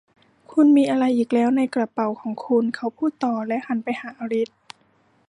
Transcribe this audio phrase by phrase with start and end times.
[0.51, 4.49] 'คุณมีอะไรอีกแล้วในกระเป๋าของคุณ?' เขาพูดต่อและหันไปหาอลิซ